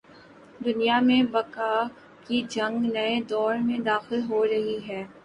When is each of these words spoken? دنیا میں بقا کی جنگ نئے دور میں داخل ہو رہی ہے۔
دنیا 0.59 0.99
میں 0.99 1.21
بقا 1.31 1.73
کی 2.25 2.41
جنگ 2.49 2.85
نئے 2.93 3.21
دور 3.29 3.55
میں 3.57 3.77
داخل 3.85 4.21
ہو 4.29 4.45
رہی 4.47 4.77
ہے۔ 4.87 5.03